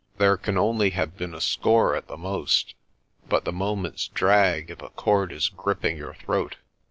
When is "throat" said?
6.15-6.55